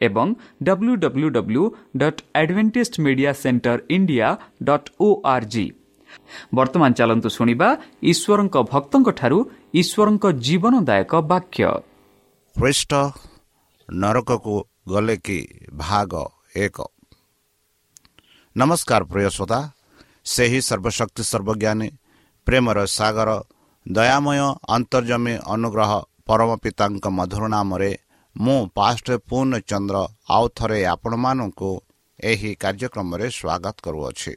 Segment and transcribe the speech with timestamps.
[0.00, 0.28] ଏବଂ
[0.62, 1.64] W W W
[1.96, 4.28] dot advantage media centre India
[4.62, 5.46] dot O R
[6.54, 7.68] ବର୍ତ୍ତମାନ ଚାଲନ୍ତୁ ଶୁଣିବା
[8.02, 9.38] ଈଶ୍ୱରଙ୍କ ଭକ୍ତଙ୍କଠାରୁ
[9.74, 11.64] ଈଶ୍ୱରଙ୍କ ଜୀବନଦାୟକ ବାକ୍ୟ
[12.56, 12.92] ଖ୍ରୀଷ୍ଟ
[13.88, 14.54] ନରକକୁ
[14.88, 15.38] ଗଲେ କି
[15.76, 16.12] ଭାଗ
[16.56, 16.76] ଏକ
[18.56, 19.58] ନମସ୍କାର ପ୍ରିୟ ଶ୍ରୋତା
[20.26, 21.88] ସେହି ସର୍ବଶକ୍ତି ସର୍ବଜ୍ଞାନୀ
[22.46, 23.30] ପ୍ରେମର ସାଗର
[23.86, 24.38] ଦୟାମୟ
[24.68, 25.92] ଅନ୍ତର୍ଜମୀ ଅନୁଗ୍ରହ
[26.26, 27.90] ପରମ ପିତାଙ୍କ ମଧୁର ନାମରେ
[28.36, 29.96] ମୁଁ ପାଷ୍ଟ ପୂର୍ଣ୍ଣଚନ୍ଦ୍ର
[30.30, 31.70] ଆଉ ଥରେ ଆପଣମାନଙ୍କୁ
[32.20, 34.32] ଏହି କାର୍ଯ୍ୟକ୍ରମରେ ସ୍ୱାଗତ କରୁଅଛି।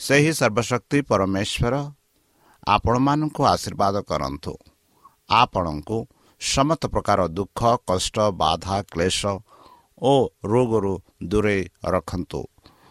[0.00, 1.74] ସେହି ସର୍ବଶକ୍ତି ପରମେଶ୍ୱର
[2.66, 4.52] ଆପଣମାନଙ୍କୁ ଆଶୀର୍ବାଦ କରନ୍ତୁ।
[5.30, 5.98] ଆପଣଙ୍କୁ
[6.40, 9.20] ସମସ୍ତ ପ୍ରକାର ଦୁଃଖ କଷ୍ଟ ବାଧା କ୍ଲେଶ
[10.02, 10.12] ଓ
[10.44, 11.62] ରୋଗରୁ ଦୂରେଇ
[11.94, 12.40] ରଖନ୍ତୁ।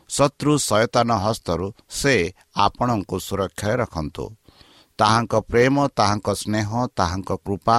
[0.09, 2.15] ଶତ୍ରୁ ସୟତାନ ହସ୍ତରୁ ସେ
[2.57, 4.25] ଆପଣଙ୍କୁ ସୁରକ୍ଷାରେ ରଖନ୍ତୁ।
[4.99, 7.77] ତାହାଙ୍କ ପ୍ରେମ ତାହାଙ୍କ ସ୍ନେହ ତାହାଙ୍କ କୃପା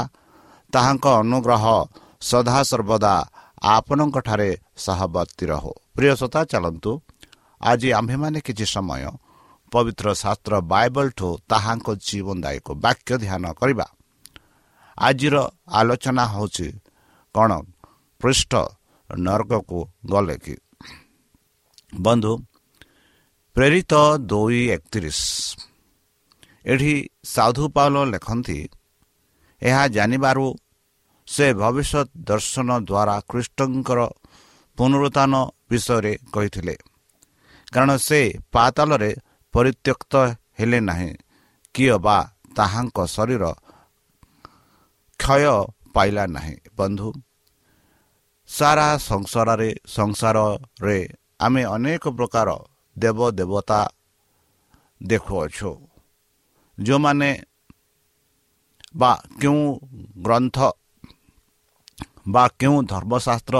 [0.75, 1.65] ତାହାଙ୍କ ଅନୁଗ୍ରହ
[2.21, 3.15] ସଦାସର୍ବଦା
[3.75, 6.93] ଆପଣଙ୍କଠାରେ ସହବର୍ତ୍ତୀ ରହୁ। ପ୍ରିୟସତା ଚାଲନ୍ତୁ।
[7.61, 9.05] ଆଜି ଆମ୍ଭେମାନେ କିଛି ସମୟ
[9.73, 13.87] ପବିତ୍ର ଶାସ୍ତ୍ର ବାଇବଲଠୁ ତାହାଙ୍କ ଜୀବନଦାୟକ ବାକ୍ୟ ଧ୍ୟାନ କରିବା।
[14.99, 15.37] ଆଜିର
[15.69, 16.69] ଆଲୋଚନା ହେଉଛି
[17.35, 17.51] କ'ଣ?
[18.21, 18.53] ପୃଷ୍ଠ
[19.11, 19.79] ନର୍ଗକୁ
[20.11, 20.55] ଗଲେ କି?
[21.95, 22.33] ବନ୍ଧୁ
[23.57, 23.95] ପ୍ରେରିତ
[24.31, 25.21] ଦୁଇ ଏକତିରିଶ।
[26.67, 26.95] ଏଠି
[27.25, 28.59] ସାଧୁ ପାଉଲ ଲେଖନ୍ତି
[29.63, 30.47] ଏହା ଜାଣିବାରୁ
[31.27, 34.01] ସେ ଭବିଷ୍ୟତ ଦର୍ଶନ ଦ୍ୱାରା ଖ୍ରୀଷ୍ଟଙ୍କର
[34.79, 35.33] ପୁନରୁତ୍ଥାନ
[35.71, 36.75] ବିଷୟରେ କହିଥିଲେ।
[37.73, 38.21] କାରଣ ସେ
[38.53, 39.11] ପାତାଲରେ
[39.55, 40.15] ପରିତ୍ୟକ୍ତ
[40.59, 41.13] ହେଲେ ନାହିଁ।
[41.75, 42.19] କିଏ ବା
[42.57, 43.45] ତାହାଙ୍କ ଶରୀର
[45.21, 45.55] କ୍ଷୟ
[45.95, 47.09] ପାଇଲା ନାହିଁ। ବନ୍ଧୁ
[48.49, 50.99] ସାରା ସଂସାରରେ ସଂସାରରେ
[51.41, 52.49] ଆମେ ଅନେକ ପ୍ରକାର
[52.99, 53.81] ଦେବ ଦେବତା
[55.03, 55.71] ଦେଖୁଅଛୁ।
[56.79, 57.31] ଯେଉଁମାନେ
[58.97, 59.63] ବା କେଉଁ
[60.23, 60.57] ଗ୍ରନ୍ଥ
[62.27, 63.57] ବା କେଉଁ ଧର୍ମଶାସ୍ତ୍ର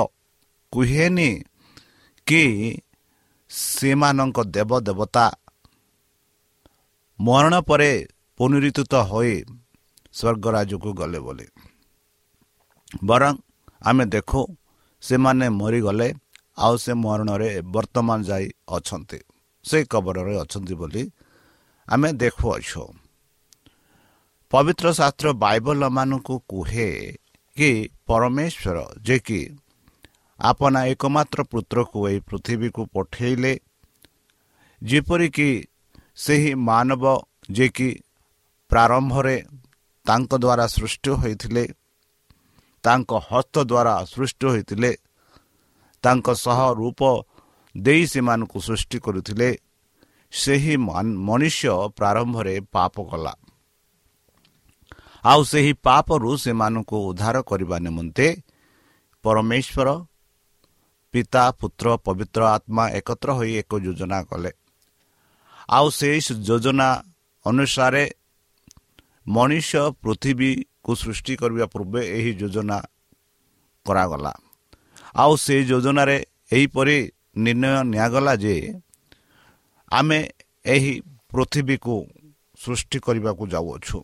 [0.73, 1.31] କୁହେନି
[2.27, 2.45] କି
[3.51, 5.27] ସେମାନଙ୍କ ଦେବ ଦେବତା
[7.21, 7.91] ମରଣ ପରେ
[8.41, 9.35] ପୁନରୁତ ହୋଇ
[10.13, 11.47] ସ୍ୱର୍ଗରାଜକୁ ଗଲେ ବୋଲି।
[13.05, 13.35] ବରଂ
[13.83, 14.41] ଆମେ ଦେଖୁ
[15.03, 16.09] ସେମାନେ ମରିଗଲେ
[16.59, 19.19] ଆଉ ସେ ମରଣରେ ବର୍ତ୍ତମାନ ଯାଇ ଅଛନ୍ତି।
[19.65, 21.03] ସେ କବରରେ ଅଛନ୍ତି ବୋଲି
[21.89, 22.85] ଆମେ ଦେଖୁଅଛୁ।
[24.51, 26.89] ପବିତ୍ର ଶାସ୍ତ୍ର ବାଇବଲମାନଙ୍କୁ କୁହେ
[27.57, 27.71] କି
[28.07, 29.41] ପରମେଶ୍ୱର ଯେ କି
[30.41, 33.53] ଆପଣା ଏକମାତ୍ର ପୁତ୍ରକୁ ଏହି ପୃଥିବୀକୁ ପଠାଇଲେ
[34.83, 35.51] ଯେପରିକି
[36.17, 37.05] ସେହି ମାନବ
[37.51, 37.89] ଯେ କି
[38.71, 39.37] ପ୍ରାରମ୍ଭରେ
[40.07, 41.65] ତାଙ୍କ ଦ୍ୱାରା ସୃଷ୍ଟି ହୋଇଥିଲେ
[42.85, 44.93] ତାଙ୍କ ହସ୍ତ ଦ୍ୱାରା ସୃଷ୍ଟି ହୋଇଥିଲେ
[46.03, 47.01] ତାଙ୍କ ସହ ରୂପ
[47.75, 49.49] ଦେଇ ସେମାନଙ୍କୁ ସୃଷ୍ଟି କରୁଥିଲେ
[50.33, 50.75] ସେହି
[51.29, 53.35] ମନୁଷ୍ୟ ପ୍ରାରମ୍ଭରେ ପାପ କଲା।
[55.25, 58.27] ଆଉ ସେହି ପାପରୁ ସେମାନଙ୍କୁ ଉଦ୍ଧାର କରିବା ନିମନ୍ତେ
[59.25, 59.89] ପରମେଶ୍ୱର
[61.15, 64.51] ପିତା ପୁତ୍ର ପବିତ୍ର ଆତ୍ମା ଏକତ୍ର ହୋଇ ଏକ ଯୋଜନା କଲେ।
[65.69, 66.89] ଆଉ ସେହି ଯୋଜନା
[67.47, 68.05] ଅନୁସାରେ
[69.27, 69.71] ମଣିଷ
[70.03, 72.79] ପୃଥିବୀକୁ ସୃଷ୍ଟି କରିବା ପୂର୍ବେ ଏହି ଯୋଜନା
[73.87, 74.33] କରାଗଲା।
[75.15, 76.17] ଆଉ ସେହି ଯୋଜନାରେ
[76.53, 76.97] ଏହିପରି
[77.37, 78.57] ନିର୍ଣ୍ଣୟ ନିଆଗଲା ଯେ
[79.93, 80.19] ଆମେ
[80.65, 80.93] ଏହି
[81.31, 81.97] ପୃଥିବୀକୁ
[82.59, 83.99] ସୃଷ୍ଟି କରିବାକୁ ଯାଉଅଛୁ।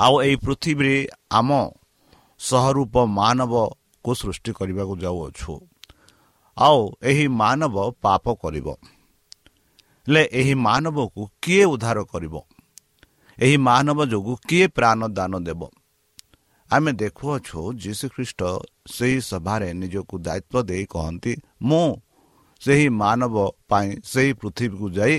[0.00, 0.96] ଆଉ ଏହି ପୃଥିବୀରେ
[1.30, 1.50] ଆମ
[2.40, 5.52] ସହରୂପ ମାନବକୁ ସୃଷ୍ଟି କରିବାକୁ ଯାଉଅଛୁ।
[6.56, 8.68] ଆଉ ଏହି ମାନବ ପାପ କରିବ।
[10.06, 12.34] ହେଲେ ଏହି ମାନବକୁ କିଏ ଉଦ୍ଧାର କରିବ?
[13.38, 15.60] ଏହି ମାନବ ଯୋଗୁଁ କିଏ ପ୍ରାଣ ଦାନ ଦେବ?
[16.70, 18.40] ଆମେ ଦେଖୁଅଛୁ ଯୀଶୁଖ୍ରୀଷ୍ଟ
[18.88, 21.88] ସେହି ସଭାରେ ନିଜକୁ ଦାୟିତ୍ୱ ଦେଇ କହନ୍ତି ମୁଁ
[22.60, 23.34] ସେହି ମାନବ
[23.68, 25.16] ପାଇଁ ସେହି ପୃଥିବୀକୁ ଯାଇ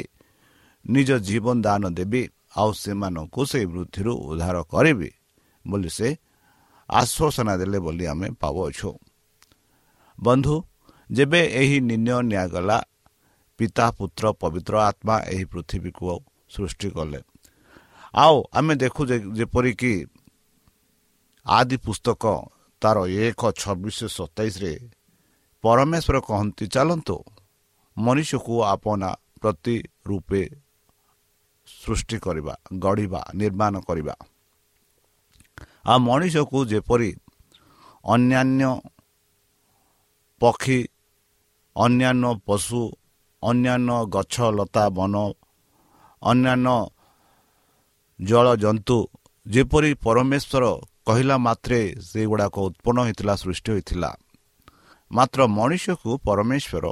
[0.86, 2.24] ନିଜ ଜୀବନ ଦାନ ଦେବି।
[2.54, 5.10] ଆଉ ସେମାନଙ୍କୁ ସେହି ବୃଦ୍ଧିରୁ ଉଦ୍ଧାର କରିବି
[5.66, 6.08] ବୋଲି ସେ
[6.90, 8.92] ଆଶ୍ୱାସନା ଦେଲେ ବୋଲି ଆମେ ପାଉଅଛୁ।
[10.18, 10.56] ବନ୍ଧୁ
[11.10, 12.78] ଯେବେ ଏହି ନିର୍ଣ୍ଣୟ ନିଆଗଲା
[13.60, 16.04] ପିତା ପୁତ୍ର ପବିତ୍ର ଆତ୍ମା ଏହି ପୃଥିବୀକୁ
[16.54, 17.20] ସୃଷ୍ଟି କଲେ।
[18.14, 19.02] ଆଉ ଆମେ ଦେଖୁ
[19.38, 19.94] ଯେପରିକି
[21.46, 22.24] ଆଦି ପୁସ୍ତକ
[22.82, 24.74] ତାର ଏକ ଛବିଶ ସତେଇଶରେ
[25.64, 27.18] ପରମେଶ୍ୱର କହନ୍ତି ଚାଲନ୍ତୁ
[27.98, 29.10] ମନୁଷ୍ୟକୁ ଆପଣା
[29.42, 29.76] ପ୍ରତି
[30.08, 30.42] ରୂପେ
[31.82, 34.16] ସୃଷ୍ଟି କରିବା ଗଢ଼ିବା ନିର୍ମାଣ କରିବା।
[35.86, 37.10] ଆଉ ମଣିଷକୁ ଯେପରି
[38.06, 38.70] ଅନ୍ୟାନ୍ୟ
[40.42, 40.80] ପକ୍ଷୀ
[41.76, 42.82] ଅନ୍ୟାନ୍ୟ ପଶୁ
[43.44, 45.16] ଅନ୍ୟାନ୍ୟ ଗଛ ଲତା ବନ
[46.22, 46.78] ଅନ୍ୟାନ୍ୟ
[48.20, 48.98] ଜଳଜନ୍ତୁ
[49.46, 50.64] ଯେପରି ପରମେଶ୍ୱର
[51.08, 54.10] କହିଲା ମାତ୍ରେ ସେଗୁଡ଼ାକ ଉତ୍ପନ୍ନ ହୋଇଥିଲା ସୃଷ୍ଟି ହୋଇଥିଲା।
[55.12, 56.86] ମାତ୍ର ମଣିଷକୁ ପରମେଶ୍ୱର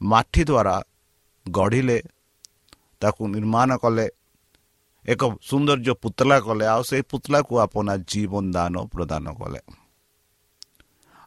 [0.00, 0.76] ମାଟି ଦ୍ୱାରା
[1.46, 1.98] ଗଢ଼ିଲେ
[3.00, 4.06] ତାକୁ ନିର୍ମାଣ କଲେ
[5.08, 9.60] ଏକ ସୌନ୍ଦର୍ଯ୍ୟ ପୁତଲା କଲେ ଆଉ ସେଇ ପୁତଲାକୁ ଆପଣା ଜୀବନ ଦାନ ପ୍ରଦାନ କଲେ।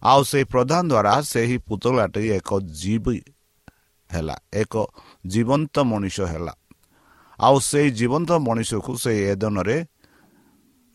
[0.02, 2.50] ଆଉ ସେଇ ପ୍ରଦାନ ଦ୍ୱାରା ସେହି ପୁତଳାଟି ଏକ
[2.82, 3.06] ଜୀବ
[4.10, 4.74] ହେଲା ଏକ
[5.26, 6.54] ଜୀବନ୍ତ ମଣିଷ ହେଲା।
[7.40, 9.78] ଆଉ ସେଇ ଜୀବନ୍ତ ମଣିଷକୁ ସେଇ ଏଦନରେ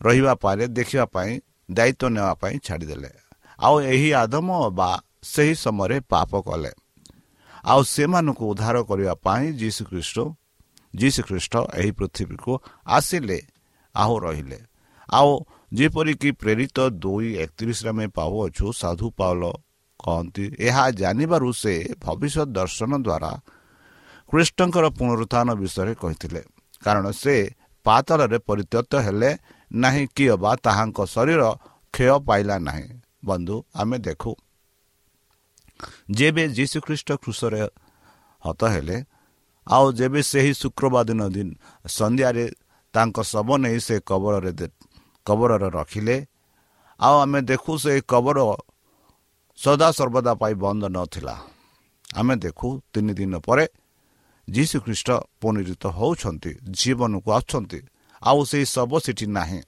[0.01, 1.31] ରହିବା ପରେ ଦେଖିବା ପାଇଁ
[1.71, 3.11] ଦାୟିତ୍ୱ ନେବା ପାଇଁ ଛାଡ଼ିଦେଲେ।
[3.59, 4.91] ଆଉ ଏହି ଆଦମ ବା
[5.23, 6.71] ସେହି ସମୟରେ ପାପ କଲେ।
[7.63, 9.81] ଆଉ ସେମାନଙ୍କୁ ଉଦ୍ଧାର କରିବା ପାଇଁ ଯୀଶୁ
[10.93, 12.51] ଖ୍ରୀଷ୍ଟ ଯୀଶୁ ଖ୍ରୀଷ୍ଟ ଏହି ପୃଥିବୀକୁ
[12.85, 13.39] ଆସିଲେ
[13.95, 14.59] ଆଉ ରହିଲେ
[15.09, 15.31] ଆଉ
[15.73, 19.43] ଯେପରିକି ପ୍ରେରିତ ଦୁଇ ଏକତିରିଶରେ ଆମେ ପାଉଅଛୁ ସାଧୁ ପାଉଲ
[19.99, 23.31] କହନ୍ତି ଏହା ଜାଣିବାରୁ ସେ ଭବିଷ୍ୟତ ଦର୍ଶନ ଦ୍ୱାରା
[24.29, 26.41] କୃଷ୍ଣଙ୍କର ପୁନରୁତ୍ଥାନ ବିଷୟରେ କହିଥିଲେ।
[26.83, 27.35] କାରଣ ସେ
[27.85, 29.31] ପାତଳରେ ପରିତ୍ୟକ୍ତ ହେଲେ
[29.71, 31.41] ନାହିଁ କିଏ ବା ତାହାଙ୍କ ଶରୀର
[31.93, 32.87] କ୍ଷୟ ପାଇଲା ନାହିଁ।
[33.25, 34.31] ବନ୍ଧୁ ଆମେ ଦେଖୁ।
[36.11, 37.61] ଯେବେ ଯୀଶୁଖ୍ରୀଷ୍ଟ କୃଷରେ
[38.43, 38.97] ହତ ହେଲେ
[39.67, 41.49] ଆଉ ଯେବେ ସେହି ଶୁକ୍ରବାର ଦିନ ଦିନ
[41.87, 42.45] ସନ୍ଧ୍ୟାରେ
[42.93, 44.51] ତାଙ୍କ ଶବ ନେଇ ସେ କବରରେ
[45.25, 46.17] କବରରେ ରଖିଲେ।
[46.99, 48.39] ଆଉ ଆମେ ଦେଖୁ ସେ କବର
[49.57, 51.35] ସଦାସର୍ବଦା ପାଇଁ ବନ୍ଦ ନଥିଲା।
[52.15, 53.65] ଆମେ ଦେଖୁ ତିନି ଦିନ ପରେ
[54.47, 55.09] ଯୀଶୁଖ୍ରୀଷ୍ଟ
[55.41, 57.79] ପୁନରିତ ହେଉଛନ୍ତି ଜୀବନକୁ ଆସୁଛନ୍ତି।
[58.21, 59.61] ଆଉ ସେହି ଶବ ସେଠି ନାହିଁ।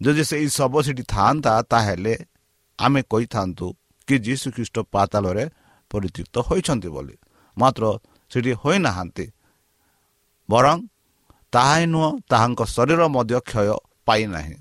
[0.00, 2.14] ଯଦି ସେହି ଶବ ସେଠି ଥାଆନ୍ତା ତାହେଲେ
[2.78, 3.66] ଆମେ କହିଥାନ୍ତୁ
[4.08, 5.44] କି ଯୀଶୁ ଖ୍ରୀଷ୍ଟ ପାତାଳରେ
[5.90, 7.14] ପରିତୃପ୍ତ ହୋଇଛନ୍ତି ବୋଲି।
[7.56, 7.84] ମାତ୍ର
[8.30, 9.26] ସେଠି ହୋଇନାହାନ୍ତି।
[10.48, 10.78] ବରଂ
[11.52, 13.68] ତାହା ହିଁ ନୁହଁ ତାହାଙ୍କ ଶରୀର ମଧ୍ୟ କ୍ଷୟ
[14.06, 14.56] ପାଇନାହିଁ।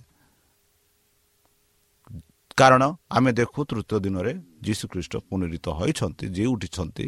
[2.58, 4.32] କାରଣ ଆମେ ଦେଖୁ ତୃତୀୟ ଦିନରେ
[4.66, 7.06] ଯୀଶୁଖ୍ରୀଷ୍ଟ ପୁନରିତ ହୋଇଛନ୍ତି ଯିଏ ଉଠିଛନ୍ତି।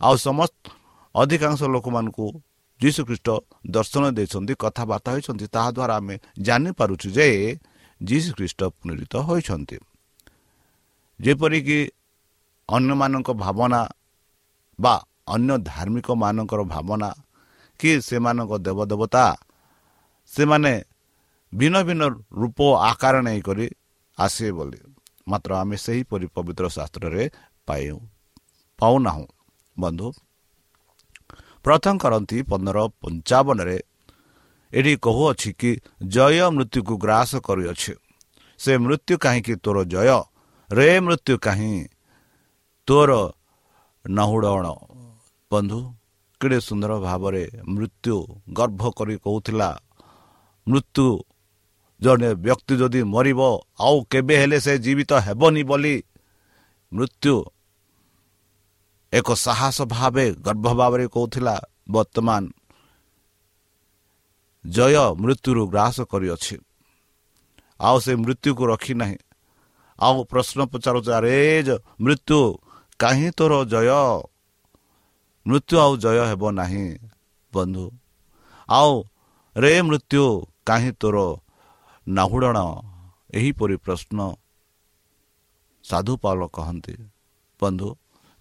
[0.00, 0.62] ଆଉ ସମସ୍ତ
[1.14, 2.26] ଅଧିକାଂଶ ଲୋକମାନଙ୍କୁ
[2.80, 3.28] ଯୀଶୁଖ୍ରୀଷ୍ଟ
[3.70, 7.26] ଦର୍ଶନ ଦେଇଛନ୍ତି କଥାବାର୍ତ୍ତା ହୋଇଛନ୍ତି ତାହାଦ୍ୱାରା ଆମେ ଜାଣିପାରୁଛୁ ଯେ
[8.00, 9.76] ଯୀଶୁଖ୍ରୀଷ୍ଟ ପୁନରିତ ହୋଇଛନ୍ତି।
[11.20, 11.78] ଯେପରିକି
[12.68, 13.80] ଅନ୍ୟମାନଙ୍କ ଭାବନା
[14.78, 14.94] ବା
[15.26, 17.10] ଅନ୍ୟ ଧାର୍ମିକ ମାନଙ୍କର ଭାବନା
[17.80, 19.24] କି ସେମାନଙ୍କ ଦେବଦେବତା
[20.30, 20.72] ସେମାନେ
[21.54, 22.02] ଭିନ୍ନ ଭିନ୍ନ
[22.40, 22.58] ରୂପ
[22.90, 23.66] ଆକାର ନେଇକରି
[24.18, 24.78] ଆସିବେ ବୋଲି।
[25.28, 27.22] ମାତ୍ର ଆମେ ସେହିପରି ପବିତ୍ର ଶାସ୍ତ୍ରରେ
[27.66, 27.96] ପାଉ
[28.78, 29.26] ପାଉନାହୁଁ।
[29.78, 30.08] ବନ୍ଧୁ
[31.64, 33.78] ପ୍ରଥମ କରନ୍ତି ପନ୍ଦର ପଞ୍ଚାବନରେ
[34.72, 35.70] ଏଠି କହୁଅଛି କି
[36.06, 37.92] ଜୟ ମୃତ୍ୟୁକୁ ଗ୍ରାସ କରିଅଛି।
[38.58, 40.08] ସେ ମୃତ୍ୟୁ କାହିଁକି ତୋର ଜୟ?
[40.70, 41.74] ରେ ମୃତ୍ୟୁ କାହିଁ?
[42.88, 43.10] ତୋର
[44.04, 44.66] ନହୁଡ଼ଣ
[45.52, 45.78] ବନ୍ଧୁ
[46.40, 47.44] କେଡ଼େ ସୁନ୍ଦର ଭାବରେ
[47.74, 48.16] ମୃତ୍ୟୁ
[48.52, 49.68] ଗର୍ଭ କରି କହୁଥିଲା।
[50.66, 51.06] ମୃତ୍ୟୁ
[52.00, 53.40] ଜଣେ ବ୍ୟକ୍ତି ଯଦି ମରିବ
[53.80, 55.96] ଆଉ କେବେ ହେଲେ ସେ ଜୀବିତ ହେବନି ବୋଲି
[56.92, 57.34] ମୃତ୍ୟୁ
[59.12, 61.54] ଏକ ସାହସ ଭାବେ ଗର୍ଭ ଭାବରେ କହୁଥିଲା।
[61.90, 62.42] ବର୍ତ୍ତମାନ
[64.64, 66.56] ଜୟ ମୃତ୍ୟୁରୁ ଗ୍ରାସ କରିଅଛି।
[67.80, 69.18] ଆଉ ସେ ମୃତ୍ୟୁକୁ ରଖିନାହିଁ
[69.98, 71.36] ଆଉ ପ୍ରଶ୍ନ ପଚାରୁଛ ଆରେ
[72.00, 72.40] ମୃତ୍ୟୁ
[73.00, 73.88] କାହିଁ ତୋର ଜୟ?
[75.46, 76.84] ମୃତ୍ୟୁ ଆଉ ଜୟ ହେବ ନାହିଁ
[77.52, 77.84] ବନ୍ଧୁ।
[78.68, 78.92] ଆଉ
[79.56, 80.24] ରେ ମୃତ୍ୟୁ
[80.66, 81.16] କାହିଁ ତୋର
[82.06, 82.58] ନାହୁଡ଼ଣ?
[83.34, 84.18] ଏହିପରି ପ୍ରଶ୍ନ
[85.84, 86.94] ସାଧୁ ପାଲ କହନ୍ତି।
[87.60, 87.88] ବନ୍ଧୁ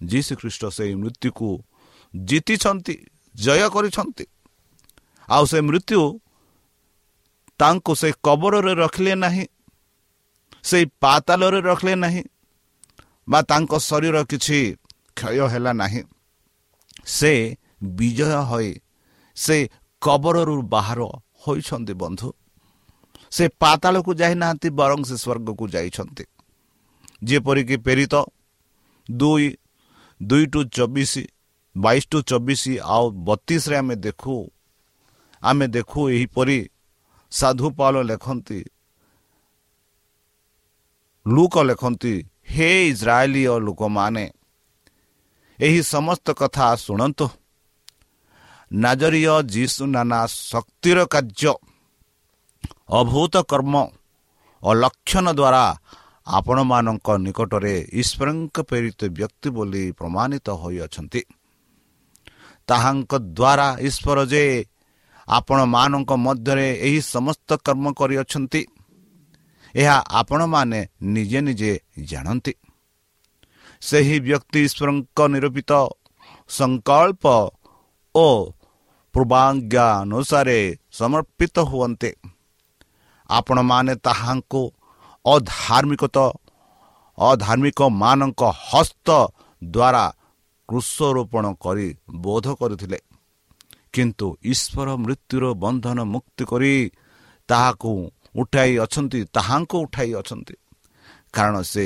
[0.01, 1.49] ଯୀ ଶ୍ରୀଖ୍ରୀଷ୍ଟ ସେହି ମୃତ୍ୟୁକୁ
[2.13, 2.95] ଜିତିଛନ୍ତି
[3.35, 4.25] ଜୟ କରିଛନ୍ତି।
[5.29, 6.01] ଆଉ ସେ ମୃତ୍ୟୁ
[7.59, 9.45] ତାଙ୍କୁ ସେ କବରରେ ରଖିଲେ ନାହିଁ
[10.63, 12.23] ସେଇ ପାତାଲରେ ରଖିଲେ ନାହିଁ
[13.29, 14.59] ବା ତାଙ୍କ ଶରୀର କିଛି
[15.17, 16.01] କ୍ଷୟ ହେଲା ନାହିଁ।
[17.05, 17.31] ସେ
[17.97, 18.71] ବିଜୟ ହୋଇ
[19.37, 19.57] ସେ
[20.01, 20.99] କବରରୁ ବାହାର
[21.43, 22.29] ହୋଇଛନ୍ତି ବନ୍ଧୁ
[23.31, 26.25] ସେ ପାତାଳକୁ ଯାଇନାହାନ୍ତି ବରଂ ସେ ସ୍ୱର୍ଗକୁ ଯାଇଛନ୍ତି
[27.21, 28.15] ଯେପରିକି ପ୍ରେରିତ
[29.09, 29.47] ଦୁଇ
[30.21, 31.13] ଦୁଇ ଟୁ ଚବିଶ
[31.75, 34.35] ବାଇଶ ଟୁ ଚବିଶ ଆଉ ବତିଶରେ ଆମେ ଦେଖୁ
[35.43, 36.59] ଆମେ ଦେଖୁ ଏହିପରି
[37.31, 38.59] ସାଧୁପାଲ ଲେଖନ୍ତି
[41.25, 42.13] ଲୁକ ଲେଖନ୍ତି
[42.49, 44.25] ହେ ଇସ୍ରାଏଲୀୟ ଲୋକମାନେ
[45.61, 47.25] ଏହି ସମସ୍ତ କଥା ଶୁଣନ୍ତୁ।
[48.71, 51.53] ନାଜରୀୟ ଯୀଶୁ ନାନା ଶକ୍ତିର କାର୍ଯ୍ୟ
[52.99, 53.73] ଅଭୂତ କର୍ମ
[54.63, 55.63] ଓ ଲକ୍ଷଣ ଦ୍ୱାରା
[56.27, 61.21] ଆପଣମାନଙ୍କ ନିକଟରେ ଈଶ୍ୱରଙ୍କ ପ୍ରେରିତ ବ୍ୟକ୍ତି ବୋଲି ପ୍ରମାଣିତ ହୋଇଅଛନ୍ତି।
[62.67, 64.43] ତାହାଙ୍କ ଦ୍ୱାରା ଈଶ୍ୱର ଯେ
[65.27, 68.61] ଆପଣମାନଙ୍କ ମଧ୍ୟରେ ଏହି ସମସ୍ତ କର୍ମ କରିଅଛନ୍ତି
[69.75, 70.79] ଏହା ଆପଣମାନେ
[71.13, 71.71] ନିଜେ ନିଜେ
[72.03, 72.53] ଜାଣନ୍ତି।
[73.81, 75.71] ସେହି ବ୍ୟକ୍ତି ଈଶ୍ୱରଙ୍କ ନିରୂପିତ
[76.49, 77.23] ସଂକଳ୍ପ
[78.15, 78.27] ଓ
[79.13, 80.59] ପୂର୍ବାଜ୍ଞା ଅନୁସାରେ
[80.91, 82.11] ସମର୍ପିତ ହୁଅନ୍ତେ।
[83.29, 84.61] ଆପଣମାନେ ତାହାଙ୍କୁ
[85.25, 86.17] ଅଧାର୍ମିକତ
[87.17, 89.09] ଅଧାର୍ମିକମାନଙ୍କ ହସ୍ତ
[89.63, 90.05] ଦ୍ୱାରା
[90.69, 92.99] କୃଷରୋପଣ କରି ବୋଧ କରୁଥିଲେ।
[93.93, 96.73] କିନ୍ତୁ ଈଶ୍ୱର ମୃତ୍ୟୁର ବନ୍ଧନ ମୁକ୍ତି କରି
[97.49, 97.91] ତାହାକୁ
[98.35, 100.55] ଉଠାଇ ଅଛନ୍ତି ତାହାଙ୍କୁ ଉଠାଇ ଅଛନ୍ତି।
[101.33, 101.85] କାରଣ ସେ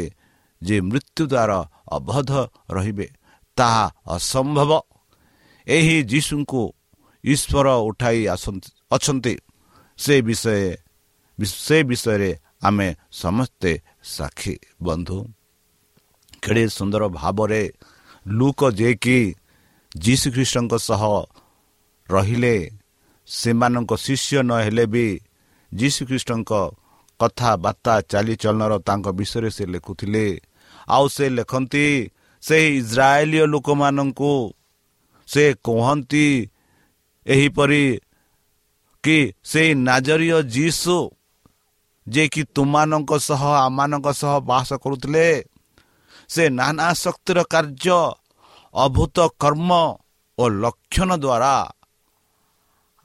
[0.61, 2.31] ଯେ ମୃତ୍ୟୁ ଦ୍ୱାରା ଅବଧ
[2.71, 3.07] ରହିବେ
[3.57, 4.71] ତାହା ଅସମ୍ଭବ।
[5.67, 6.61] ଏହି ଯୀଶୁଙ୍କୁ
[7.23, 9.33] ଈଶ୍ୱର ଉଠାଇ ଆସନ୍ତି ଅଛନ୍ତି।
[9.99, 10.75] ସେ ବିଷୟ
[11.39, 12.31] ସେ ବିଷୟରେ
[12.63, 13.71] ଆମେ ସମସ୍ତେ
[14.03, 15.19] ସାକ୍ଷୀ ବନ୍ଧୁ।
[16.43, 17.61] କେଡ଼େ ସୁନ୍ଦର ଭାବରେ
[18.25, 19.17] ଲୁକ ଯିଏକି
[19.91, 21.03] ଯୀଶୁଖ୍ରୀଷ୍ଟଙ୍କ ସହ
[22.09, 22.55] ରହିଲେ
[23.27, 25.05] ସେମାନଙ୍କ ଶିଷ୍ୟ ନ ହେଲେ ବି
[25.71, 26.51] ଯୀଶୁଖ୍ରୀଷ୍ଟଙ୍କ
[27.19, 30.25] କଥାବାର୍ତ୍ତା ଚାଲିଚଳନର ତାଙ୍କ ବିଷୟରେ ସେ ଲେଖୁଥିଲେ।
[30.87, 31.85] ଆଉ ସେ ଲେଖନ୍ତି
[32.43, 34.33] ସେହି ଇସ୍ରାଏଲୀୟ ଲୋକମାନଙ୍କୁ
[35.27, 36.27] ସେ କୁହନ୍ତି
[37.25, 37.85] ଏହିପରି
[39.03, 40.97] କି ସେଇ ନାଜରୀୟ ଯୀଶୁ
[42.07, 45.27] ଯିଏକି ତୁମାନଙ୍କ ସହ ଆମମାନଙ୍କ ସହ ବାସ କରୁଥିଲେ
[46.29, 47.99] ସେ ନାନା ଶକ୍ତିର କାର୍ଯ୍ୟ
[48.75, 49.71] ଅଭୂତ କର୍ମ
[50.37, 51.55] ଓ ଲକ୍ଷଣ ଦ୍ୱାରା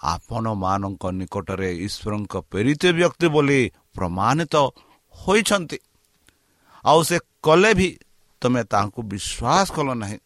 [0.01, 3.61] ଆପଣମାନଙ୍କ ନିକଟରେ ଈଶ୍ୱରଙ୍କ ପ୍ରେରିତ ବ୍ୟକ୍ତି ବୋଲି
[3.95, 4.55] ପ୍ରମାଣିତ
[5.15, 5.79] ହୋଇଛନ୍ତି।
[6.85, 7.89] ଆଉ ସେ କଲେ ବି
[8.43, 10.19] ତୁମେ ତାହାଙ୍କୁ ବିଶ୍ୱାସ କଲ ନାହିଁ।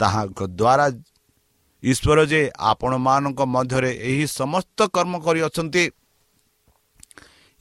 [0.00, 0.86] ତାହାଙ୍କ ଦ୍ୱାରା
[1.82, 5.84] ଈଶ୍ୱର ଯେ ଆପଣମାନଙ୍କ ମଧ୍ୟରେ ଏହି ସମସ୍ତ କର୍ମ କରିଅଛନ୍ତି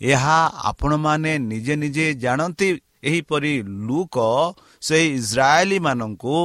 [0.01, 0.37] ଏହା
[0.69, 2.69] ଆପଣମାନେ ନିଜେ ନିଜେ ଜାଣନ୍ତି।
[3.09, 3.53] ଏହିପରି
[3.87, 4.15] ଲୁକ
[4.81, 6.35] ସେହି ଇସ୍ରାଏଲୀମାନଙ୍କୁ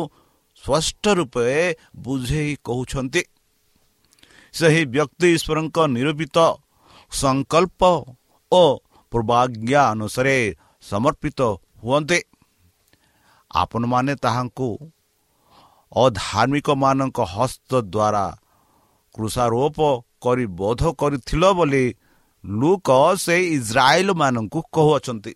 [0.65, 1.47] ସ୍ପଷ୍ଟ ରୂପେ
[2.05, 3.23] ବୁଝେଇ କହୁଛନ୍ତି।
[4.55, 6.37] ସେହି ବ୍ୟକ୍ତି ଈଶ୍ୱରଙ୍କ ନିରୂପିତ
[7.13, 7.81] ସଂକଳ୍ପ
[8.53, 8.65] ଓ
[9.13, 10.37] ପୂର୍ବାଜ୍ଞା ଅନୁସାରେ
[10.83, 11.41] ସମର୍ପିତ
[11.83, 12.19] ହୁଅନ୍ତେ
[13.55, 14.69] ଆପଣମାନେ ତାହାଙ୍କୁ
[15.93, 18.27] ଅଧାର୍ମିକମାନଙ୍କ ହସ୍ତ ଦ୍ୱାରା
[19.15, 19.79] କୃଷାରୋପ
[20.23, 21.85] କରି ବୋଧ କରିଥିଲ ବୋଲି
[22.45, 25.33] ଲୁକ ସେଇ ଇସ୍ରାଏଲମାନଙ୍କୁ କହୁଅଛନ୍ତି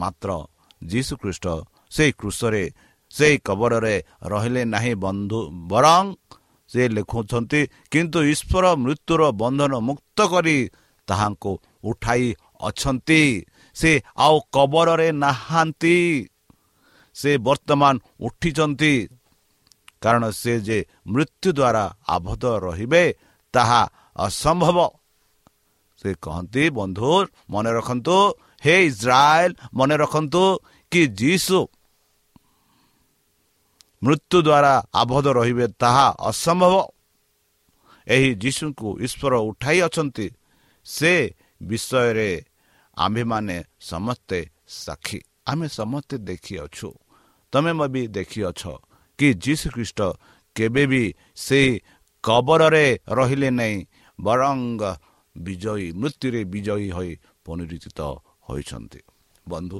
[0.00, 0.30] ମାତ୍ର
[0.82, 1.46] ଯୀଶୁଖ୍ରୀଷ୍ଟ
[1.90, 2.64] ସେଇ କୃଷରେ
[3.10, 5.38] ସେଇ କବରରେ ରହିଲେ ନାହିଁ ବନ୍ଧୁ
[5.70, 6.04] ବରଂ
[6.70, 7.60] ସେ ଲେଖୁଛନ୍ତି
[7.92, 10.58] କିନ୍ତୁ ଈଶ୍ୱର ମୃତ୍ୟୁର ବନ୍ଧନ ମୁକ୍ତ କରି
[11.08, 11.52] ତାହାଙ୍କୁ
[11.84, 12.26] ଉଠାଇ
[12.60, 13.20] ଅଛନ୍ତି
[13.74, 15.96] ସେ ଆଉ କବରରେ ନାହାନ୍ତି।
[17.16, 18.94] ସେ ବର୍ତ୍ତମାନ ଉଠିଛନ୍ତି।
[20.02, 23.04] କାରଣ ସେ ଯେ ମୃତ୍ୟୁ ଦ୍ୱାରା ଆବଦ୍ଧ ରହିବେ
[23.54, 23.82] ତାହା
[24.16, 24.78] ଅସମ୍ଭବ।
[26.00, 27.10] ସେ କହନ୍ତି ବନ୍ଧୁ
[27.50, 28.16] ମନେ ରଖନ୍ତୁ
[28.64, 30.42] ହେ ଇସ୍ରାଏଲ ମନେ ରଖନ୍ତୁ
[30.92, 31.58] କି ଯୀଶୁ
[34.02, 36.74] ମୃତ୍ୟୁ ଦ୍ୱାରା ଆବଦ୍ଧ ରହିବେ ତାହା ଅସମ୍ଭବ।
[38.06, 40.26] ଏହି ଯୀଶୁଙ୍କୁ ଈଶ୍ୱର ଉଠାଇ ଅଛନ୍ତି।
[40.86, 41.12] ସେ
[41.62, 42.30] ବିଷୟରେ
[43.04, 44.38] ଆମ୍ଭେମାନେ ସମସ୍ତେ
[44.80, 46.88] ସାକ୍ଷୀ। ଆମେ ସମସ୍ତେ ଦେଖିଅଛୁ।
[47.52, 48.62] ତମେ ବି ଦେଖିଅଛ
[49.18, 50.00] କି ଯୀଶୁ ଖ୍ରୀଷ୍ଟ
[50.56, 51.02] କେବେ ବି
[51.36, 51.60] ସେ
[52.24, 53.76] କବରରେ ରହିଲେ ନାହିଁ
[54.18, 54.58] ବରଂ
[55.36, 57.10] ବିଜୟୀ ମୃତ୍ୟୁରେ ବିଜୟୀ ହୋଇ
[57.44, 58.00] ପୁନରୁଚିତ
[58.46, 59.00] ହୋଇଛନ୍ତି।
[59.46, 59.78] ବନ୍ଧୁ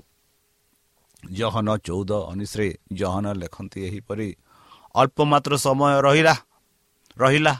[1.32, 4.28] ଜହନ ଚଉଦ ଅନିଶ୍ରେ ଜହନ ଲେଖନ୍ତି ଏହିପରି
[4.94, 6.34] ଅଳ୍ପ ମାତ୍ର ସମୟ ରହିଲା
[7.16, 7.54] ରହିଲା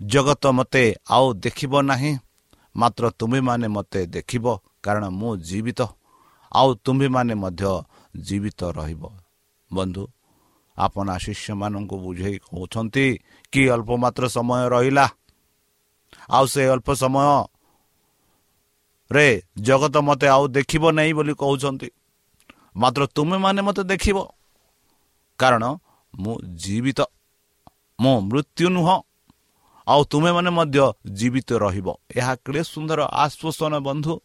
[0.00, 2.12] ଜଗତ ମୋତେ ଆଉ ଦେଖିବ ନାହିଁ
[2.74, 4.46] ମାତ୍ର ତୁମେମାନେ ମୋତେ ଦେଖିବ
[4.82, 5.88] କାରଣ ମୁଁ ଜୀବିତ।
[6.52, 7.82] ଆଉ ତୁମ୍ଭେମାନେ ମଧ୍ୟ
[8.16, 9.12] ଜୀବିତ ରହିବ।
[9.72, 10.08] ବନ୍ଧୁ
[10.78, 13.18] ଆପଣ ଶିଷ୍ୟମାନଙ୍କୁ ବୁଝେଇ କହୁଛନ୍ତି
[13.52, 15.08] କି ଅଳ୍ପ ମାତ୍ର ସମୟ ରହିଲା।
[16.30, 21.90] ଆଉ ସେ ଅଳ୍ପ ସମୟରେ ଜଗତ ମୋତେ ଆଉ ଦେଖିବ ନାହିଁ ବୋଲି କହୁଛନ୍ତି।
[22.76, 24.28] ମାତ୍ର ତୁମେମାନେ ମୋତେ ଦେଖିବ।
[25.38, 25.76] କାରଣ
[26.14, 27.00] ମୁଁ ଜୀବିତ।
[28.00, 29.02] ମୁଁ ମୃତ୍ୟୁ ନୁହଁ।
[29.88, 34.20] ଆଉ ତୁମେମାନେ ମଧ୍ୟ ଜୀବିତ ରହିବ। ଏହା କେଡ଼େ ସୁନ୍ଦର ଆଶ୍ୱାସନ ବନ୍ଧୁ।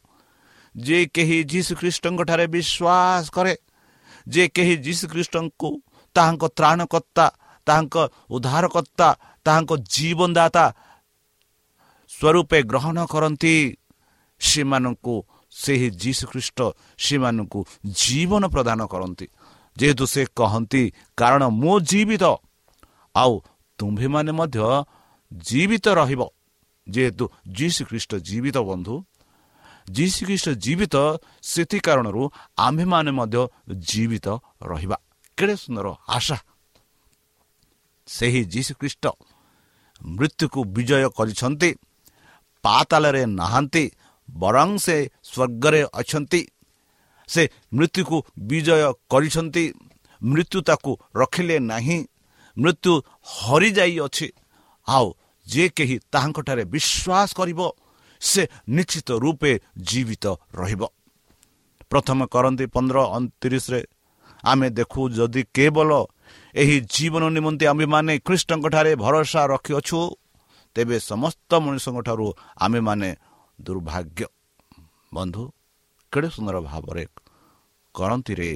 [0.76, 3.54] ଯେ କେହି ଯୀଶୁ ଖ୍ରୀଷ୍ଟଙ୍କ ଠାରେ ବିଶ୍ୱାସ କରେ
[4.28, 5.70] ଯେ କେହି ଯୀଶୁ ଖ୍ରୀଷ୍ଟଙ୍କୁ
[6.16, 7.26] ତାହାଙ୍କ ତ୍ରାଣକର୍ତ୍ତା
[7.68, 7.96] ତାହାଙ୍କ
[8.30, 9.08] ଉଦ୍ଧାରକର୍ତ୍ତା
[9.46, 10.66] ତାହାଙ୍କ ଜୀବନଦାତା
[12.12, 13.56] ସ୍ୱରୂପେ ଗ୍ରହଣ କରନ୍ତି
[14.42, 15.16] ସେମାନଙ୍କୁ
[15.52, 16.60] ସେହି ଯୀଶୁ ଖ୍ରୀଷ୍ଟ
[16.98, 17.60] ସେମାନଙ୍କୁ
[18.02, 19.28] ଜୀବନ ପ୍ରଦାନ କରନ୍ତି।
[19.78, 20.84] ଯେହେତୁ ସେ କହନ୍ତି
[21.18, 22.24] କାରଣ ମୁଁ ଜୀବିତ
[23.16, 23.34] ଆଉ
[23.80, 24.60] ତୁମ୍ଭେମାନେ ମଧ୍ୟ
[25.32, 26.22] ଜୀବିତ ରହିବ।
[26.88, 27.24] ଯେହେତୁ
[27.58, 28.94] ଯୀଶୁ ଖ୍ରୀଷ୍ଟ ଜୀବିତ ବନ୍ଧୁ
[29.88, 30.96] ଯୀଶୁ ଖ୍ରୀଷ୍ଟ ଜୀବିତ
[31.44, 32.24] ସେଥି କାରଣରୁ
[32.58, 33.42] ଆମ୍ଭେମାନେ ମଧ୍ୟ
[33.90, 34.28] ଜୀବିତ
[34.64, 34.98] ରହିବା
[35.38, 36.38] କେଡ଼େ ସୁନ୍ଦର ଆଶା
[38.08, 39.06] ସେହି ଯୀଶୁଖ୍ରୀଷ୍ଟ
[40.02, 41.70] ମୃତ୍ୟୁକୁ ବିଜୟ କରିଛନ୍ତି
[42.64, 43.84] ପାତାଳରେ ନାହାନ୍ତି
[44.30, 46.42] ବରଂ ସେ ସ୍ୱର୍ଗରେ ଅଛନ୍ତି
[47.30, 47.44] ସେ
[47.74, 48.18] ମୃତ୍ୟୁକୁ
[48.50, 49.66] ବିଜୟ କରିଛନ୍ତି
[50.22, 52.00] ମୃତ୍ୟୁ ତାକୁ ରଖିଲେ ନାହିଁ
[52.58, 52.94] ମୃତ୍ୟୁ
[53.34, 54.28] ହରିଯାଇଅଛି
[54.88, 55.08] ଆଉ
[55.48, 57.60] ଯିଏ କେହି ତାହାଙ୍କଠାରେ ବିଶ୍ୱାସ କରିବ
[58.24, 58.44] ସେ
[58.76, 59.52] ନିଶ୍ଚିତ ରୂପେ
[59.90, 60.26] ଜୀବିତ
[60.60, 60.82] ରହିବ।
[61.92, 63.82] ପ୍ରଥମ କରନ୍ତି ପନ୍ଦର ଅଣତିରିଶରେ
[64.44, 65.92] ଆମେ ଦେଖୁ ଯଦି କେବଳ
[66.56, 70.00] ଏହି ଜୀବନ ନିମନ୍ତେ ଆମ୍ଭେମାନେ ଖ୍ରୀଷ୍ଟଙ୍କଠାରେ ଭରସା ରଖିଅଛୁ
[70.76, 72.28] ତେବେ ସମସ୍ତ ମଣିଷଙ୍କ ଠାରୁ
[72.66, 73.10] ଆମେମାନେ
[73.60, 74.26] ଦୁର୍ଭାଗ୍ୟ।
[75.16, 75.44] ବନ୍ଧୁ
[76.14, 77.04] କେଡ଼େ ସୁନ୍ଦର ଭାବରେ
[77.96, 78.50] କରନ୍ତିରେ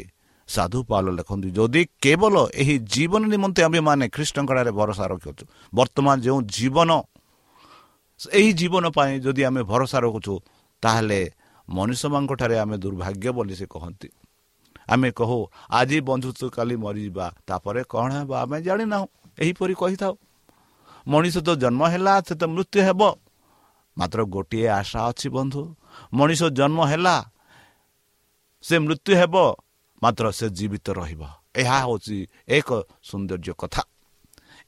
[0.49, 6.89] ସାଧୁ ପାଲ ଲେଖନ୍ତି ଯଦି କେବଳ ଏହି ଜୀବନ ନିମନ୍ତେ ଆମ୍ଭେମାନେ ଖ୍ରୀଷ୍ଟଙ୍କଠାରେ ଭରସା ରଖିଅଛୁ ବର୍ତ୍ତମାନ ଯେଉଁ ଜୀବନ
[8.19, 10.33] ଏହି ଜୀବନ ପାଇଁ ଯଦି ଆମେ ଭରସା ରଖୁଛୁ
[10.83, 11.21] ତାହେଲେ
[11.67, 14.09] ମଣିଷମାନଙ୍କଠାରେ ଆମେ ଦୁର୍ଭାଗ୍ୟ ବୋଲି ସେ କହନ୍ତି
[14.87, 18.31] ଆମେ କହୁ ଆଜି ବନ୍ଧୁତ୍ୱ କାଲି ମରିଯିବା ତାପରେ କ'ଣ ହେବ?
[18.43, 19.07] ଆମେ ଜାଣିନାହୁଁ
[19.39, 20.13] ଏହିପରି କହିଥାଉ।
[21.07, 23.01] ମଣିଷ ତ ଜନ୍ମ ହେଲା ସେ ତ ମୃତ୍ୟୁ ହେବ।
[23.97, 25.61] ମାତ୍ର ଗୋଟିଏ ଆଶା ଅଛି ବନ୍ଧୁ
[26.13, 27.15] ମଣିଷ ଜନ୍ମ ହେଲା
[28.63, 29.35] ସେ ମୃତ୍ୟୁ ହେବ
[30.01, 31.21] ମାତ୍ର ସେ ଜୀବିତ ରହିବ।
[31.61, 32.69] ଏହା ହେଉଛି ଏକ
[33.03, 33.81] ସୌନ୍ଦର୍ଯ୍ୟ କଥା।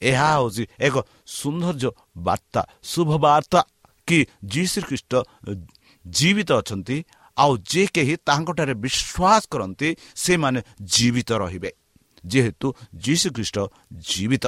[0.02, 3.60] ଏହା ହେଉଛି ଏକ ସୌନ୍ଦର୍ଯ୍ୟ ବାର୍ତ୍ତା ଶୁଭ ବାର୍ତ୍ତା
[4.08, 5.12] କି ଯୀ ଶ୍ରୀଖ୍ରୀଷ୍ଟ
[6.08, 6.98] ଜୀବିତ ଅଛନ୍ତି
[7.38, 11.72] ଆଉ ଯେ କେହି ତାଙ୍କଠାରେ ବିଶ୍ୱାସ କରନ୍ତି ସେମାନେ ଜୀବିତ ରହିବେ
[12.26, 13.58] ଯେହେତୁ ଯୀଶୁଖ୍ରୀଷ୍ଟ
[14.10, 14.46] ଜୀବିତ।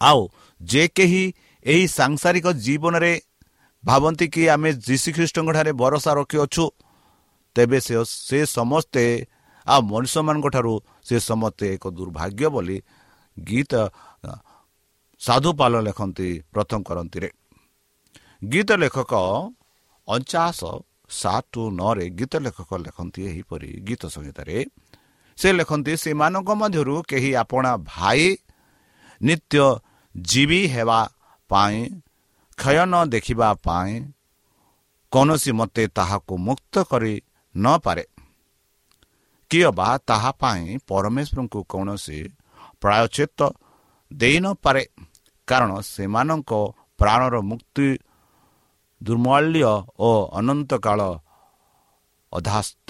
[0.00, 0.20] ଆଉ
[0.62, 1.22] ଯେ କେହି
[1.64, 3.12] ଏହି ସାଂସାରିକ ଜୀବନରେ
[3.84, 6.64] ଭାବନ୍ତି କି ଆମେ ଯୀଶୁଖ୍ରୀଷ୍ଟଙ୍କଠାରେ ଭରସା ରଖିଅଛୁ
[7.54, 9.04] ତେବେ ସେ ସେ ସମସ୍ତେ
[9.66, 12.78] ଆଉ ମଣିଷମାନଙ୍କ ଠାରୁ ସେ ସମସ୍ତେ ଏକ ଦୁର୍ଭାଗ୍ୟ ବୋଲି
[13.46, 13.72] ଗୀତ
[15.20, 17.28] ସାଧୁପାଲ ଲେଖନ୍ତି ପ୍ରଥମ କରନ୍ତିରେ।
[18.52, 19.12] ଗୀତ ଲେଖକ
[20.08, 20.60] ଅଣଚାଶ
[21.12, 24.56] ସାତ ନଅରେ ଗୀତ ଲେଖକ ଲେଖନ୍ତି ଏହିପରି ଗୀତ ସଂହିତାରେ।
[25.38, 28.24] ସେ ଲେଖନ୍ତି ସେମାନଙ୍କ ମଧ୍ୟରୁ କେହି ଆପଣା ଭାଇ
[29.20, 29.64] ନିତ୍ୟ
[30.14, 31.00] ଜୀବି ହେବା
[31.50, 31.76] ପାଇଁ
[32.58, 33.92] କ୍ଷୟ ନ ଦେଖିବା ପାଇଁ
[35.12, 37.14] କୌଣସି ମୋତେ ତାହାକୁ ମୁକ୍ତ କରି
[37.54, 38.04] ନପାରେ
[39.50, 42.18] କିଏ ବା ତାହା ପାଇଁ ପରମେଶ୍ୱରଙ୍କୁ କୌଣସି
[42.80, 43.40] ପ୍ରାୟଚିତ
[44.10, 44.84] ଦେଇନପାରେ
[45.50, 46.52] କାରଣ ସେମାନଙ୍କ
[47.00, 47.88] ପ୍ରାଣର ମୁକ୍ତି
[49.00, 49.62] ଦୁର୍ମୂଲ୍ୟ
[49.98, 51.00] ଓ ଅନନ୍ତ କାଳ
[52.32, 52.88] ଅଧାସ୍ତ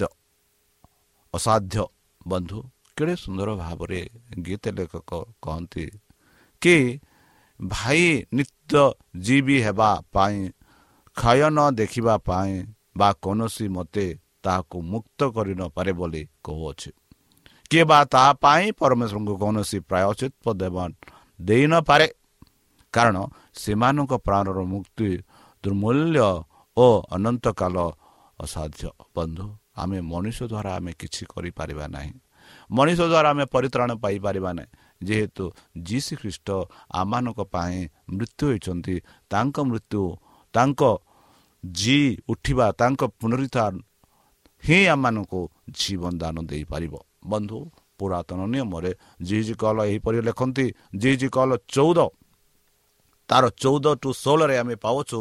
[1.33, 1.83] ଅସାଧ୍ୟ।
[2.27, 2.59] ବନ୍ଧୁ
[2.97, 4.01] କେଡ଼େ ସୁନ୍ଦର ଭାବରେ
[4.45, 5.11] ଗୀତ ଲେଖକ
[5.43, 5.85] କହନ୍ତି
[6.61, 6.75] କି
[7.59, 8.83] ଭାଇ ନିତ୍ୟ
[9.25, 10.37] ଜୀବି ହେବା ପାଇଁ
[11.17, 12.53] କ୍ଷୟ ନ ଦେଖିବା ପାଇଁ
[12.99, 14.05] ବା କୌଣସି ମୋତେ
[14.43, 16.91] ତାହାକୁ ମୁକ୍ତ କରିନପାରେ ବୋଲି କହୁଅଛି।
[17.71, 20.75] କିଏ ବା ତାହା ପାଇଁ ପରମେଶ୍ୱରଙ୍କୁ କୌଣସି ପ୍ରାୟଚିତ୍ପ ଦେବ
[21.39, 22.07] ଦେଇନପାରେ
[22.93, 23.17] କାରଣ
[23.61, 25.09] ସେମାନଙ୍କ ପ୍ରାଣର ମୁକ୍ତି
[25.63, 26.19] ଦୁର୍ମୂଲ୍ୟ
[26.77, 27.75] ଓ ଅନନ୍ତକାଳ
[28.39, 28.83] ଅସାଧ୍ୟ।
[29.15, 29.45] ବନ୍ଧୁ
[29.81, 32.13] ଆମେ ମଣିଷ ଦ୍ୱାରା ଆମେ କିଛି କରିପାରିବା ନାହିଁ।
[32.71, 34.69] ମଣିଷ ଦ୍ୱାରା ଆମେ ପରିତ୍ରାଣ ପାଇପାରିବା ନାହିଁ।
[35.01, 35.45] ଯେହେତୁ
[35.87, 36.47] ଯୀଶୁ ଖ୍ରୀଷ୍ଟ
[37.01, 37.77] ଆମମାନଙ୍କ ପାଇଁ
[38.15, 38.95] ମୃତ୍ୟୁ ହୋଇଛନ୍ତି
[39.31, 40.01] ତାଙ୍କ ମୃତ୍ୟୁ
[40.53, 40.81] ତାଙ୍କ
[41.63, 41.99] ଜି
[42.29, 43.73] ଉଠିବା ତାଙ୍କ ପୁନରୁତ୍ଥାନ
[44.63, 45.39] ହିଁ ଆମମାନଙ୍କୁ
[45.79, 46.93] ଜୀବନ ଦାନ ଦେଇପାରିବ।
[47.31, 47.57] ବନ୍ଧୁ
[47.97, 48.91] ପୁରାତନ ନିୟମରେ
[49.27, 50.65] ଜି ଜି କଲ ଏହିପରି ଲେଖନ୍ତି
[51.01, 51.99] ଜି ଜି କଲ ଚଉଦ
[53.31, 55.19] ତାର ଚଉଦ ଟୁ ଷୋହଳରେ ଆମେ ପାଉଛୁ।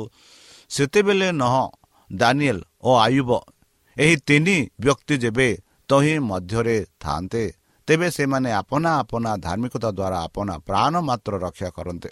[0.71, 1.55] ସେତେବେଳେ ନହ
[2.11, 3.31] ଦାନିଏଲ ଓ ଆୟୁବ
[3.97, 5.49] ଏହି ତିନି ବ୍ୟକ୍ତି ଯେବେ
[5.91, 7.43] ତହିଁ ମଧ୍ୟରେ ଥାନ୍ତେ
[7.89, 12.11] ତେବେ ସେମାନେ ଆପନା ଆପନା ଧାର୍ମିକତା ଦ୍ୱାରା ଆପନା ପ୍ରାଣ ମାତ୍ର ରକ୍ଷା କରନ୍ତେ।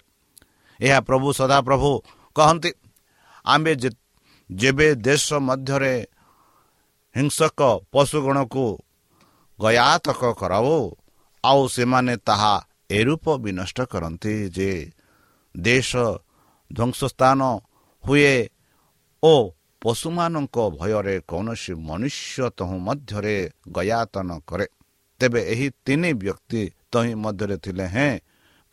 [0.79, 1.91] ଏହା ପ୍ରଭୁ ସଦାପ୍ରଭୁ
[2.35, 2.71] କହନ୍ତି
[3.45, 3.73] ଆମ୍ଭେ
[4.49, 5.93] ଯେବେ ଦେଶ ମଧ୍ୟରେ
[7.15, 7.59] ହିଂସକ
[7.93, 8.65] ପଶୁଗଣକୁ
[9.59, 10.77] ଗୟାତକ କରାଉ
[11.43, 12.53] ଆଉ ସେମାନେ ତାହା
[12.91, 14.71] ଏରୂପ ବିନଷ୍ଟ କରନ୍ତି ଯେ
[15.55, 15.91] ଦେଶ
[16.71, 17.41] ଧ୍ୱଂସସ୍ଥାନ
[18.03, 18.33] ହୁଏ
[19.23, 19.33] ଓ
[19.81, 23.35] ପଶୁମାନଙ୍କ ଭୟରେ କୌଣସି ମନୁଷ୍ୟ ତହୁଁ ମଧ୍ୟରେ
[23.69, 24.65] ଗୟାତନ କରେ
[25.19, 28.13] ତେବେ ଏହି ତିନି ବ୍ୟକ୍ତି ତହିଁ ମଧ୍ୟରେ ଥିଲେ ହେଁ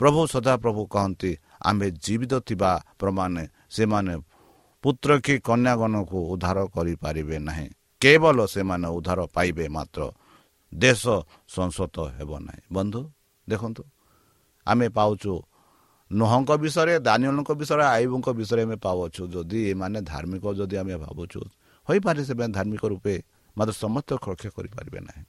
[0.00, 1.30] ପ୍ରଭୁ ସଦାପ୍ରଭୁ କହନ୍ତି
[1.64, 3.34] ଆମ୍ଭେ ଜୀବିତ ଥିବା ପ୍ରମାଣ
[3.68, 4.14] ସେମାନେ
[4.84, 7.66] ପୁତ୍ର କି କନ୍ୟାଗଣକୁ ଉଦ୍ଧାର କରିପାରିବେ ନାହିଁ
[8.02, 10.00] କେବଳ ସେମାନେ ଉଦ୍ଧାର ପାଇବେ ମାତ୍ର
[10.72, 11.02] ଦେଶ
[11.48, 13.00] ସଂସତ ହେବ ନାହିଁ ବନ୍ଧୁ
[13.46, 13.82] ଦେଖନ୍ତୁ
[14.66, 15.32] ଆମେ ପାଉଛୁ
[16.10, 21.40] ନୁହଙ୍କ ବିଷୟରେ ଦାନିଅଲଙ୍କ ବିଷୟରେ ଆଇବୁଙ୍କ ବିଷୟରେ ଆମେ ପାଉଛୁ ଯଦି ଏମାନେ ଧାର୍ମିକ ଯଦି ଆମେ ଭାବୁଛୁ
[21.88, 23.14] ହୋଇପାରେ ସେମାନେ ଧାର୍ମିକ ରୂପେ
[23.56, 25.24] ମାତ୍ର ସମସ୍ତ ରକ୍ଷା କରିପାରିବେ ନାହିଁ।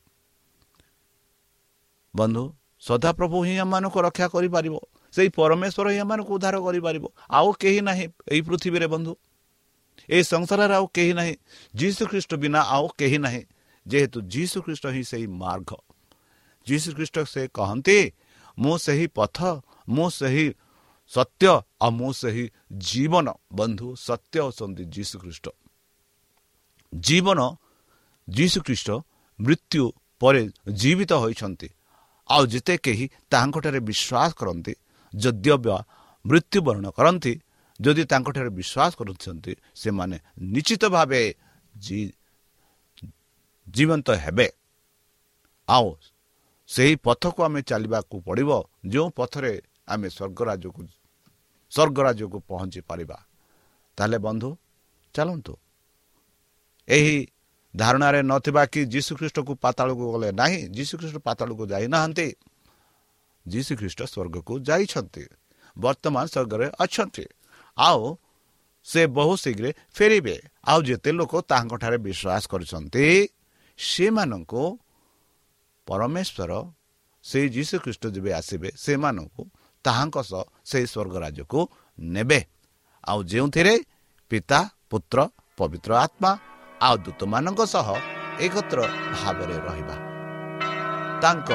[2.16, 2.44] ବନ୍ଧୁ
[2.82, 4.76] ସଦାପ୍ରଭୁ ହିଁ ଏମାନଙ୍କୁ ରକ୍ଷା କରିପାରିବ।
[5.14, 9.14] ସେଇ ପରମେଶ୍ୱର ହିଁ ଏମାନଙ୍କୁ ଉଦ୍ଧାର କରିପାରିବ। ଆଉ କେହି ନାହିଁ ଏଇ ପୃଥିବୀରେ ବନ୍ଧୁ।
[10.10, 11.34] ଏହି ସଂସାରରେ ଆଉ କେହି ନାହିଁ।
[11.76, 13.44] ଯୀଶୁ ଖ୍ରୀଷ୍ଟ ବିନା ଆଉ କେହି ନାହିଁ।
[13.86, 15.72] ଯେହେତୁ ଯୀଶୁ ଖ୍ରୀଷ୍ଟ ହିଁ ସେହି ମାର୍ଗ।
[16.68, 18.00] ଯୀଶୁ ଖ୍ରୀଷ୍ଟ ସେ କହନ୍ତି
[18.60, 19.38] ମୁଁ ସେହି ପଥ
[19.90, 20.46] ମୁଁ ସେହି
[21.12, 21.48] ସତ୍ୟ
[21.82, 22.46] ଆଉ ମୁଁ ସେହି
[22.84, 25.46] ଜୀବନ ବନ୍ଧୁ ସତ୍ୟ ଅଛନ୍ତି ଯୀଶୁ ଖ୍ରୀଷ୍ଟ
[26.94, 27.40] ଜୀବନ
[28.28, 28.90] ଯୀଶୁ ଖ୍ରୀଷ୍ଟ
[29.40, 29.84] ମୃତ୍ୟୁ
[30.22, 30.42] ପରେ
[30.74, 31.70] ଜୀବିତ ହୋଇଛନ୍ତି
[32.30, 34.74] ଆଉ ଯେତେ କେହି ତାହାଙ୍କଠାରେ ବିଶ୍ୱାସ କରନ୍ତି
[35.14, 35.76] ଯଦ୍ୟବ୍ୟ
[36.26, 37.34] ମୃତ୍ୟୁବରଣ କରନ୍ତି
[37.80, 40.18] ଯଦି ତାଙ୍କଠାରେ ବିଶ୍ୱାସ କରୁଛନ୍ତି ସେମାନେ
[40.54, 41.22] ନିଶ୍ଚିତ ଭାବେ
[43.68, 44.48] ଜୀବନ୍ତ ହେବେ
[45.68, 45.88] ଆଉ
[46.70, 48.52] ସେହି ପଥକୁ ଆମେ ଚାଲିବାକୁ ପଡ଼ିବ
[48.86, 49.54] ଯେଉଁ ପଥରେ
[49.88, 50.82] ଆମେ ସ୍ୱର୍ଗରାଜକୁ
[51.72, 53.18] ସ୍ୱର୍ଗରାଜକୁ ପହଞ୍ଚି ପାରିବା।
[53.98, 54.50] ତାହେଲେ ବନ୍ଧୁ
[55.16, 55.54] ଚାଲନ୍ତୁ।
[56.88, 57.18] ଏହି
[57.74, 62.28] ଧାରଣାରେ ନଥିବା କି ଯୀଶୁଖ୍ରୀଷ୍ଟକୁ ପାତାଳକୁ ଗଲେ ନାହିଁ ଯୀଶୁଖ୍ରୀଷ୍ଟ ପାତାଳକୁ ଯାଇନାହାନ୍ତି।
[63.46, 65.24] ଯୀଶୁଖ୍ରୀଷ୍ଟ ସ୍ୱର୍ଗକୁ ଯାଇଛନ୍ତି।
[65.78, 67.26] ବର୍ତ୍ତମାନ ସ୍ୱର୍ଗରେ ଅଛନ୍ତି।
[67.78, 68.02] ଆଉ
[68.86, 73.06] ସେ ବହୁ ଶୀଘ୍ର ଫେରିବେ। ଆଉ ଯେତେ ଲୋକ ତାଙ୍କଠାରେ ବିଶ୍ୱାସ କରିଛନ୍ତି
[73.80, 74.64] ସେମାନଙ୍କୁ
[75.88, 76.52] ପରମେଶ୍ୱର
[77.24, 79.44] ସେଇ ଯୀଶୁଖ୍ରୀଷ୍ଟ ଯେବେ ଆସିବେ ସେମାନଙ୍କୁ
[79.86, 81.60] ତାହାଙ୍କ ସହ ସେହି ସ୍ୱର୍ଗ ରାଜ୍ୟକୁ
[82.00, 82.40] ନେବେ।
[83.10, 83.74] ଆଉ ଯେଉଁଥିରେ
[84.32, 84.60] ପିତା
[84.92, 85.18] ପୁତ୍ର
[85.58, 86.32] ପବିତ୍ର ଆତ୍ମା
[86.82, 87.88] ଆଉ ଦୂତମାନଙ୍କ ସହ
[88.46, 88.80] ଏକତ୍ର
[89.14, 89.96] ଭାବରେ ରହିବା
[91.24, 91.50] ତାଙ୍କ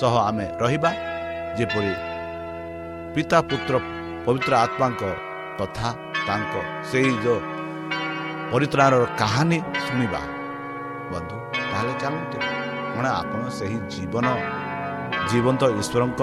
[0.00, 0.90] ସହ ଆମେ ରହିବା
[1.58, 1.92] ଯେପରି
[3.14, 3.74] ପିତା ପୁତ୍ର
[4.24, 5.02] ପବିତ୍ର ଆତ୍ମାଙ୍କ
[5.58, 5.88] କଥା
[6.26, 6.54] ତାଙ୍କ
[6.90, 7.40] ସେଇ ଯେଉଁ
[8.52, 10.20] ପରିତ୍ରାଣର କାହାଣୀ ଶୁଣିବା।
[11.12, 11.36] ବନ୍ଧୁ
[11.70, 12.38] ତାହେଲେ ଚାଲନ୍ତୁ
[12.92, 14.26] କ'ଣ ଆପଣ ସେହି ଜୀବନ
[15.30, 16.20] ଜୀବନ୍ତ ଈଶ୍ୱରଙ୍କ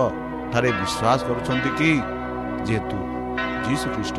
[0.51, 1.89] ଠାରେ ବିଶ୍ୱାସ କରୁଛନ୍ତି କି
[2.67, 2.97] ଯେହେତୁ
[3.65, 4.17] ଯୀଶୁ ଖ୍ରୀଷ୍ଟ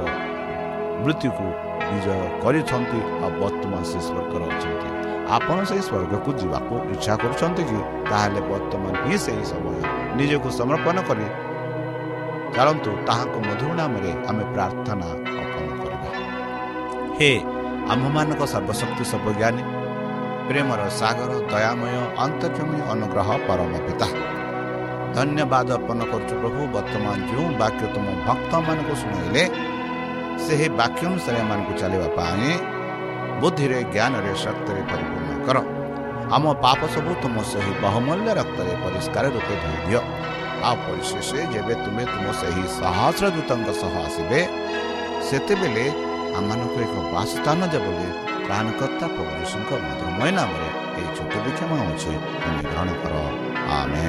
[1.03, 1.47] ମୃତ୍ୟୁକୁ
[1.83, 4.88] ବିଜୟ କରିଛନ୍ତି ଆଉ ବର୍ତ୍ତମାନ ସେ ସ୍ୱର୍ଗରେ ଅଛନ୍ତି
[5.37, 7.79] ଆପଣ ସେହି ସ୍ୱର୍ଗକୁ ଯିବାକୁ ଇଚ୍ଛା କରୁଛନ୍ତି କି
[8.11, 9.77] ତାହେଲେ ବର୍ତ୍ତମାନ ହିଁ ସେହି ସମୟ
[10.19, 11.27] ନିଜକୁ ସମର୍ପଣ କରି
[12.55, 15.09] ଚାଲନ୍ତୁ ତାହାଙ୍କ ମଧୁର ନାମରେ ଆମେ ପ୍ରାର୍ଥନା
[15.40, 16.11] ଅର୍ପଣ କରିବା
[17.19, 17.31] ହେ
[17.93, 19.62] ଆମ୍ଭମାନଙ୍କ ସର୍ବଶକ୍ତି ସର୍ବଜ୍ଞାନୀ
[20.49, 24.09] ପ୍ରେମର ସାଗର ଦୟାମୟ ଅନ୍ତର୍ଜମୀ ଅନୁଗ୍ରହ ପରମ ପିତା
[25.16, 29.42] ଧନ୍ୟବାଦ ଅର୍ପଣ କରୁଛୁ ପ୍ରଭୁ ବର୍ତ୍ତମାନ ଯେଉଁ ବାକ୍ୟ ତୁମ ଭକ୍ତମାନଙ୍କୁ ଶୁଣାଇଲେ
[30.44, 32.51] ସେହି ବାକ୍ୟ ଅନୁସାରେ ଏମାନଙ୍କୁ ଚାଲିବା ପାଇଁ
[33.40, 35.59] ବୁଦ୍ଧିରେ ଜ୍ଞାନରେ ଶକ୍ତିରେ ପରିପୂର୍ଣ୍ଣ କର
[36.35, 40.01] ଆମ ପାପ ସବୁ ତୁମ ସେହି ବହୁମୂଲ୍ୟ ରକ୍ତରେ ପରିଷ୍କାର ରୂପେ ଧୋଇଦିଅ
[40.66, 44.40] ଆଉ ପରିଶେଷ ଯେବେ ତୁମେ ତୁମ ସେହି ସହସ୍ର ଦୂତଙ୍କ ସହ ଆସିବେ
[45.29, 45.85] ସେତେବେଳେ
[46.38, 48.11] ଆମମାନଙ୍କୁ ଏକ ବାସସ୍ଥାନ ଦେବ ବୋଲି
[48.46, 50.68] ପ୍ରାଣକର୍ତ୍ତା ପ୍ରଭୁ ଯୀଶୁଙ୍କ ମଧୁରମୟ ନାମରେ
[50.99, 53.14] ଏହି ଛୋଟ ବିକ୍ଷମ ହେଉଛି ତୁମେ ଗ୍ରହଣ କର
[53.79, 54.09] ଆମେ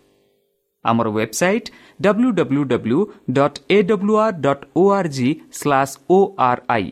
[0.85, 1.67] website
[1.99, 2.99] W W W
[3.31, 6.87] dot A W R dot O R G slash O R I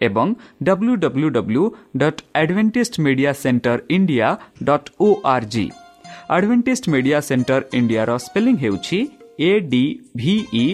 [0.00, 1.64] ଏବଂ W W W
[1.96, 4.28] dot Adventist media centre India
[4.64, 5.66] dot O R G
[6.30, 9.00] Adventist media centre ଇଣ୍ଡିଆର spelling ହେଉଛି
[9.40, 9.84] A D
[10.16, 10.64] V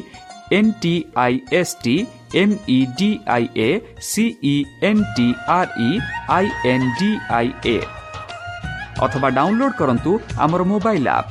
[0.52, 1.96] N T I S T
[2.40, 3.68] M E D I A
[4.08, 4.54] C
[4.88, 5.90] N T R E
[6.30, 7.76] I N D I A
[9.04, 11.30] ଅଥବା download କରନ୍ତୁ ଆମର mobile app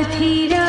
[0.00, 0.59] अधीर